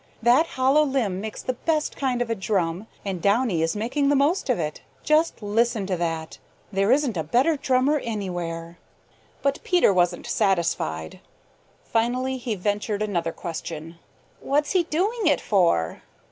[0.23, 4.15] That hollow limb makes the best kind of a drum and Downy is making the
[4.15, 4.81] most of it.
[5.03, 6.39] Just listen to that!
[6.71, 8.79] There isn't a better drummer anywhere."
[9.43, 11.19] But Peter wasn't satisfied.
[11.83, 13.99] Finally he ventured another question.
[14.39, 16.01] "What's he doing it for?"